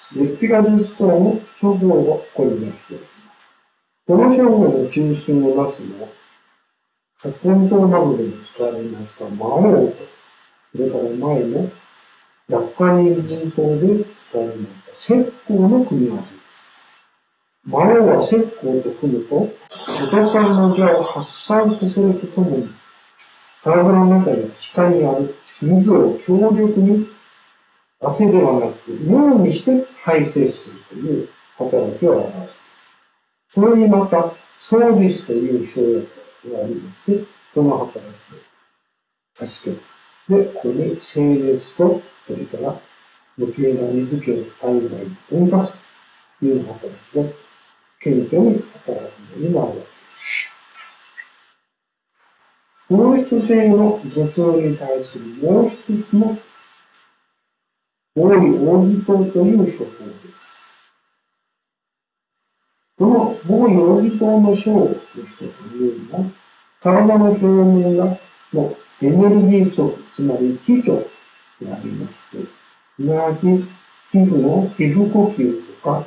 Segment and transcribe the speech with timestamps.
[0.00, 3.48] エピカルストーンの処方をここに出しておきます。
[4.06, 6.08] この処方の中心をなすのは、
[7.24, 9.96] 根湯などでも使われました魔王と、
[10.70, 11.68] それから前の
[12.48, 15.14] 薬科人人島で使われました石
[15.48, 16.70] 膏の組み合わせです。
[17.64, 19.48] 魔王は石膏と組むと、
[19.84, 22.68] 外からの蛇を発散させるとともに、
[23.64, 27.17] 体の中や気管にある水を強力に
[28.00, 32.60] 汗ではなくて、尿にして排泄するという働きを表します。
[33.48, 36.06] それにまた、ソーディスという生
[36.44, 39.76] 薬がありまして、この働きを助
[40.28, 40.44] ける。
[40.44, 42.80] で、ここに清熱と、それから
[43.38, 45.78] 余計な水気を体外に生み出す
[46.38, 47.22] という働きが
[48.00, 50.52] 顕著に働くようになるわけです。
[52.88, 56.38] 放出性の頭痛に対するもう一つの
[58.20, 60.58] 多い扇義糖という処方です。
[62.98, 65.44] この多い扇義糖の症の人と
[65.76, 66.24] いうのは、
[66.80, 68.18] 体の表面が
[68.52, 70.96] のエネルギー不足、つまり気虚
[71.60, 72.38] でありまして、
[72.96, 73.40] すなわち
[74.10, 76.06] 皮膚の皮膚呼吸とか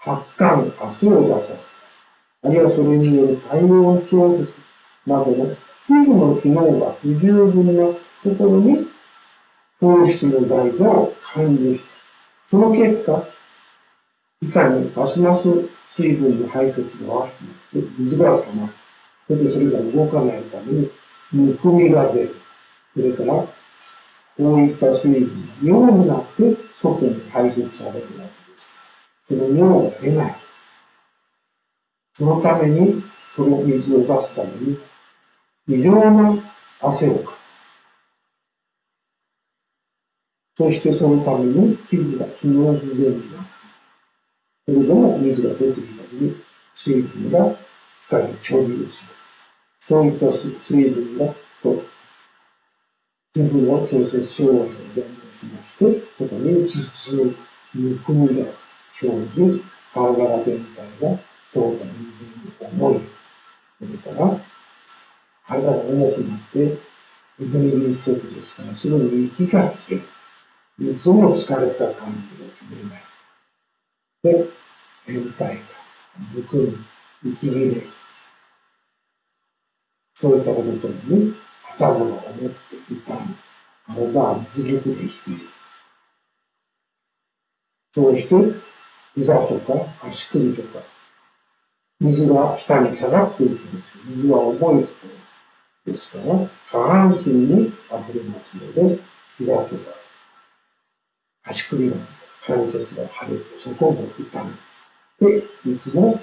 [0.00, 1.54] 発汗、汗を出さ
[2.44, 4.52] あるいはそれによる体温調節
[5.06, 5.54] などの
[5.86, 7.84] 皮膚の機能が不十分な
[8.24, 8.88] ところに
[9.82, 11.88] 放出の大事を介入した。
[12.48, 13.26] その結果、
[14.40, 15.48] いかにますます
[15.86, 18.72] 水分の排泄が悪くなって、水が溜まる。
[19.26, 20.90] それでそれが動かないために、
[21.32, 22.36] むくみが出る。
[22.94, 23.48] それから、こ
[24.38, 28.72] ういった水分が尿になって外に排泄されるわけです。
[29.26, 30.36] その尿が出ない。
[32.16, 33.02] そのために、
[33.34, 34.78] その水を出すために、
[35.66, 37.41] 異常な汗をかく。
[40.54, 43.46] そしてそのために皮膚が機能不全になる。
[44.66, 45.80] けれども水が出ていた
[46.12, 46.36] り、
[46.74, 47.56] 水分が
[48.04, 49.14] 光に調理する。
[49.78, 51.82] そういった水分がと
[53.34, 57.36] 皮膚の調節障害を伝導しまして、そこに頭痛、
[57.72, 58.52] むくみが
[58.92, 61.18] 生じ、体全体が
[61.50, 61.92] そうた人
[62.60, 63.00] 間に重い。
[63.78, 64.40] それから、
[65.46, 66.68] 体が重くなって、エ
[67.38, 70.02] ネルギー不足ですから、すぐに息が切ける。
[70.90, 73.02] いつも疲れた感じが取れない。
[74.24, 74.48] で、
[75.06, 75.66] 変態感、
[76.34, 76.56] むく
[77.22, 77.86] み、息切れ。
[80.14, 81.34] そういったことともに、
[81.72, 82.54] 頭が重く
[82.88, 83.36] て痛む。
[83.86, 85.48] 体は水ぶくれしている。
[87.92, 88.34] そうして、
[89.14, 90.84] 膝とか足首とか、
[92.00, 94.04] 水が下に下がっていくんですよ。
[94.06, 94.94] 水は重いとこ
[95.86, 98.98] ろですから、下半身に溢れますので、
[99.38, 100.01] 膝とか
[101.44, 101.96] 足首が
[102.46, 104.58] 関節が腫れて、そこも痛む。
[105.20, 106.20] で、いつも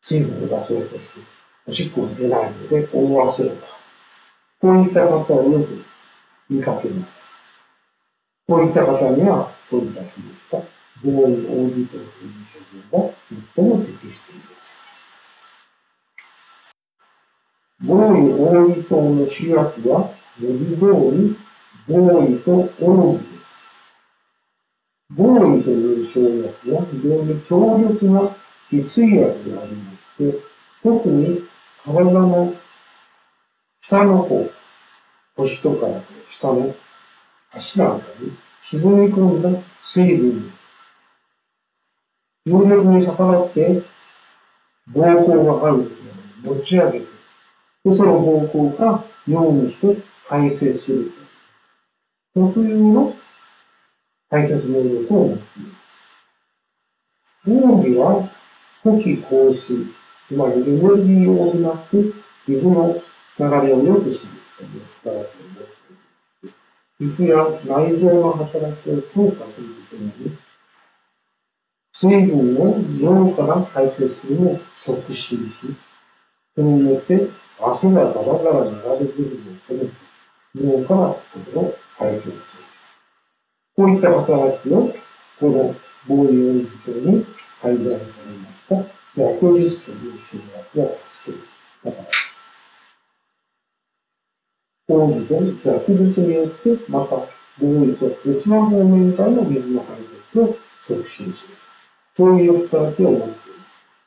[0.00, 1.20] 水分を出そうとして、
[1.66, 3.66] おしっこが出ないので、思わせるか。
[4.60, 5.84] こういった方をよく
[6.50, 7.26] 見かけます。
[8.46, 10.58] こういった方には、取り出しました。
[11.02, 12.06] 防衛応じという
[12.90, 13.14] 処方が
[13.56, 14.86] 最も適しています。
[17.80, 21.36] 防衛応じ等の主役は、文字通り
[21.86, 23.62] ボーイとオロジです。
[25.10, 28.36] ボーイという生薬は非常に強力な
[28.70, 30.40] 必水薬でありまして、
[30.82, 31.42] 特に
[31.84, 32.54] 体の
[33.82, 34.50] 下の方、
[35.36, 35.86] 腰とか
[36.26, 36.74] 下の
[37.52, 40.52] 足なんかに沈み込んだ水分
[42.46, 43.82] 重力に逆らって
[44.90, 45.76] 膀胱がある
[46.44, 47.06] のを持ち上げて、
[47.84, 51.23] でその膀胱が尿にして排泄する。
[52.34, 53.14] 特有の
[54.28, 56.08] 排泄能力を持っています。
[57.46, 58.28] 奥義は、
[58.82, 59.86] 呼気香水、
[60.26, 62.12] つまりエネルギーを補って
[62.48, 63.00] 水の
[63.38, 66.54] 流れを良くするという働きを持っています。
[66.98, 70.36] 皮膚や内臓の働きを強化するとともに、
[71.92, 75.76] 水分を尿から排泄するのを促進し、
[76.56, 77.28] それによって
[77.60, 79.92] 汗がザラザラ流れ出るのを止めて、
[80.56, 81.22] 尿からこ
[81.54, 82.64] れを排泄する。
[83.76, 84.94] こういった働きを、
[85.40, 85.74] この
[86.06, 87.26] 防衛人に
[87.60, 91.44] 配在されました、薬術という集約が助ける。
[91.84, 92.08] だから、
[94.86, 97.16] 抗議と薬術によって、また、
[97.58, 99.96] 防衛と別の方面からの水の排
[100.32, 101.56] 泄を促進する。
[102.16, 103.38] そういう働きを持っている。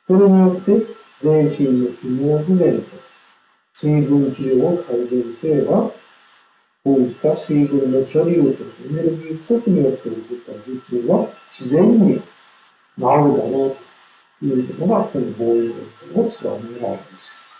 [0.06, 2.96] それによって、全身の機能不全と
[3.72, 5.90] 水分治療を改善すれば、
[6.84, 12.22] こういった水分の貯留とエネルギー不足によって起こった受注は自然になる
[12.96, 13.76] だろう
[14.40, 17.57] というのが、この防衛力を使う未来です。